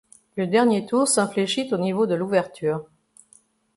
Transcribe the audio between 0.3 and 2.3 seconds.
Le dernier tour s’infléchit au niveau de